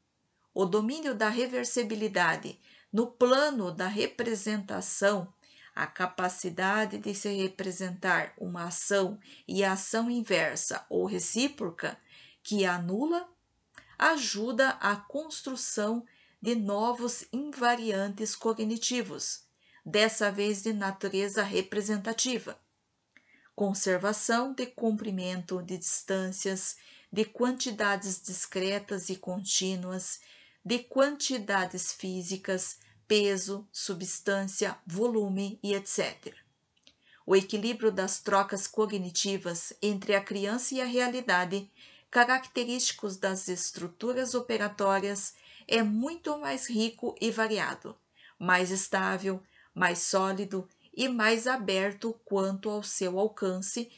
O 0.54 0.64
domínio 0.64 1.12
da 1.12 1.28
reversibilidade 1.28 2.56
no 2.92 3.08
plano 3.08 3.72
da 3.72 3.88
representação, 3.88 5.34
a 5.76 5.86
capacidade 5.86 6.96
de 6.96 7.14
se 7.14 7.28
representar 7.28 8.32
uma 8.38 8.64
ação 8.64 9.20
e 9.46 9.62
a 9.62 9.72
ação 9.72 10.10
inversa 10.10 10.86
ou 10.88 11.04
recíproca 11.04 12.00
que 12.42 12.64
anula, 12.64 13.28
ajuda 13.98 14.70
à 14.80 14.96
construção 14.96 16.02
de 16.40 16.54
novos 16.54 17.26
invariantes 17.30 18.34
cognitivos, 18.34 19.44
dessa 19.84 20.32
vez 20.32 20.62
de 20.62 20.72
natureza 20.72 21.42
representativa. 21.42 22.58
Conservação 23.54 24.54
de 24.54 24.66
comprimento 24.66 25.62
de 25.62 25.76
distâncias, 25.76 26.76
de 27.12 27.26
quantidades 27.26 28.22
discretas 28.22 29.10
e 29.10 29.16
contínuas, 29.16 30.20
de 30.64 30.78
quantidades 30.78 31.92
físicas, 31.92 32.78
peso, 33.08 33.68
substância, 33.72 34.78
volume 34.86 35.58
e 35.62 35.74
etc. 35.74 36.34
O 37.24 37.34
equilíbrio 37.34 37.90
das 37.90 38.20
trocas 38.20 38.66
cognitivas 38.66 39.72
entre 39.82 40.14
a 40.14 40.20
criança 40.20 40.74
e 40.74 40.80
a 40.80 40.84
realidade, 40.84 41.70
característicos 42.10 43.16
das 43.16 43.48
estruturas 43.48 44.34
operatórias, 44.34 45.34
é 45.66 45.82
muito 45.82 46.38
mais 46.38 46.68
rico 46.68 47.16
e 47.20 47.30
variado, 47.30 47.98
mais 48.38 48.70
estável, 48.70 49.42
mais 49.74 49.98
sólido 49.98 50.68
e 50.94 51.08
mais 51.08 51.46
aberto 51.46 52.12
quanto 52.24 52.70
ao 52.70 52.82
seu 52.82 53.18
alcance 53.18 53.90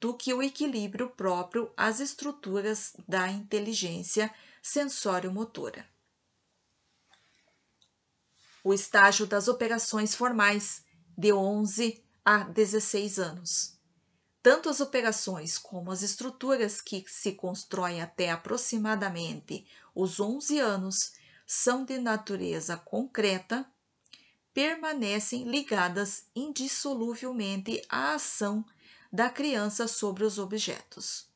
do 0.00 0.14
que 0.14 0.32
o 0.32 0.42
equilíbrio 0.42 1.10
próprio 1.10 1.72
às 1.76 2.00
estruturas 2.00 2.94
da 3.06 3.28
inteligência 3.28 4.32
sensório-motora. 4.62 5.88
O 8.68 8.74
estágio 8.74 9.26
das 9.26 9.48
operações 9.48 10.14
formais, 10.14 10.82
de 11.16 11.32
11 11.32 12.04
a 12.22 12.40
16 12.40 13.18
anos. 13.18 13.78
Tanto 14.42 14.68
as 14.68 14.78
operações 14.78 15.56
como 15.56 15.90
as 15.90 16.02
estruturas 16.02 16.78
que 16.82 17.02
se 17.08 17.32
constroem 17.32 18.02
até 18.02 18.30
aproximadamente 18.30 19.66
os 19.94 20.20
11 20.20 20.58
anos 20.58 21.14
são 21.46 21.82
de 21.82 21.96
natureza 21.96 22.76
concreta 22.76 23.66
permanecem 24.52 25.44
ligadas 25.44 26.24
indissoluvelmente 26.36 27.82
à 27.88 28.16
ação 28.16 28.62
da 29.10 29.30
criança 29.30 29.88
sobre 29.88 30.24
os 30.24 30.38
objetos. 30.38 31.26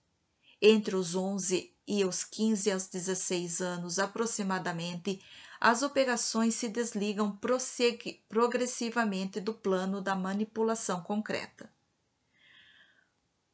Entre 0.61 0.95
os 0.95 1.15
11 1.15 1.75
e 1.89 2.05
os 2.05 2.25
15 2.25 2.71
aos 2.71 2.89
16 2.89 3.63
anos 3.63 3.99
aproximadamente, 3.99 5.19
as 5.65 5.81
operações 5.81 6.57
se 6.57 6.69
desligam 6.69 7.39
progressivamente 8.29 9.41
do 9.41 9.55
plano 9.55 10.01
da 10.03 10.17
manipulação 10.17 11.01
concreta. 11.05 11.73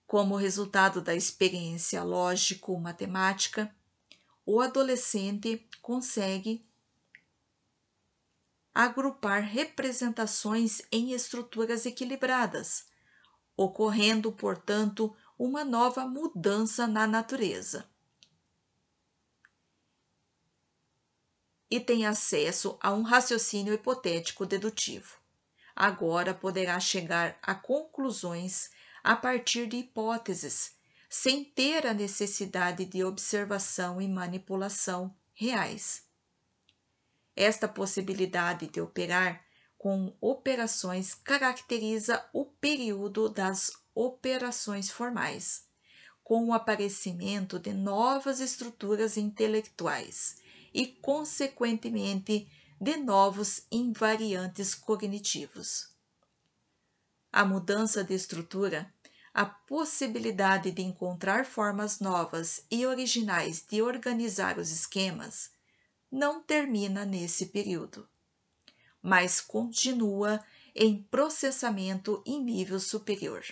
Como 0.06 0.34
resultado 0.34 1.02
da 1.02 1.14
experiência 1.14 2.02
lógico-matemática, 2.02 3.70
o 4.46 4.58
adolescente 4.58 5.68
consegue 5.82 6.66
agrupar 8.74 9.42
representações 9.42 10.80
em 10.90 11.12
estruturas 11.12 11.84
equilibradas, 11.84 12.86
ocorrendo, 13.54 14.32
portanto, 14.32 15.14
uma 15.38 15.62
nova 15.62 16.06
mudança 16.06 16.86
na 16.86 17.06
natureza. 17.06 17.86
E 21.70 21.78
tem 21.78 22.06
acesso 22.06 22.78
a 22.80 22.92
um 22.92 23.02
raciocínio 23.02 23.74
hipotético 23.74 24.46
dedutivo. 24.46 25.16
Agora 25.76 26.34
poderá 26.34 26.80
chegar 26.80 27.38
a 27.42 27.54
conclusões 27.54 28.70
a 29.04 29.14
partir 29.14 29.66
de 29.66 29.76
hipóteses, 29.76 30.72
sem 31.08 31.44
ter 31.44 31.86
a 31.86 31.94
necessidade 31.94 32.84
de 32.84 33.04
observação 33.04 34.00
e 34.00 34.08
manipulação 34.08 35.14
reais. 35.32 36.02
Esta 37.36 37.68
possibilidade 37.68 38.66
de 38.66 38.80
operar 38.80 39.44
com 39.76 40.16
operações 40.20 41.14
caracteriza 41.14 42.28
o 42.32 42.44
período 42.44 43.28
das 43.28 43.70
operações 43.94 44.90
formais, 44.90 45.68
com 46.24 46.48
o 46.48 46.52
aparecimento 46.52 47.58
de 47.58 47.72
novas 47.72 48.40
estruturas 48.40 49.16
intelectuais 49.16 50.36
e, 50.78 50.86
consequentemente, 50.86 52.48
de 52.80 52.96
novos 52.98 53.66
invariantes 53.68 54.76
cognitivos. 54.76 55.88
A 57.32 57.44
mudança 57.44 58.04
de 58.04 58.14
estrutura, 58.14 58.94
a 59.34 59.44
possibilidade 59.44 60.70
de 60.70 60.80
encontrar 60.80 61.44
formas 61.44 61.98
novas 61.98 62.64
e 62.70 62.86
originais 62.86 63.60
de 63.68 63.82
organizar 63.82 64.56
os 64.56 64.70
esquemas, 64.70 65.50
não 66.08 66.40
termina 66.40 67.04
nesse 67.04 67.46
período, 67.46 68.08
mas 69.02 69.40
continua 69.40 70.40
em 70.76 71.02
processamento 71.02 72.22
em 72.24 72.40
nível 72.40 72.78
superior. 72.78 73.44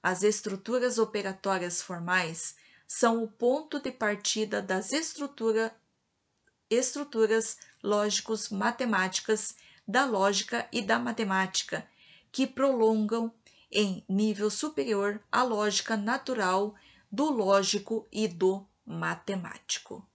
As 0.00 0.22
estruturas 0.22 0.98
operatórias 0.98 1.82
formais 1.82 2.54
são 2.86 3.24
o 3.24 3.28
ponto 3.28 3.80
de 3.80 3.90
partida 3.90 4.62
das 4.62 4.92
estrutura, 4.92 5.76
estruturas 6.70 7.58
lógicos 7.82 8.48
matemáticas 8.48 9.56
da 9.86 10.04
lógica 10.04 10.68
e 10.72 10.82
da 10.82 10.98
matemática, 10.98 11.86
que 12.32 12.46
prolongam 12.46 13.32
em 13.70 14.04
nível 14.08 14.50
superior 14.50 15.22
a 15.30 15.42
lógica 15.42 15.96
natural 15.96 16.74
do 17.10 17.30
lógico 17.30 18.06
e 18.10 18.26
do 18.26 18.66
matemático. 18.84 20.06